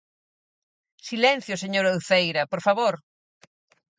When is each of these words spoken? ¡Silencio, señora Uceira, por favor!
¡Silencio, 1.07 1.55
señora 1.63 1.95
Uceira, 1.99 2.43
por 2.51 2.61
favor! 2.67 2.95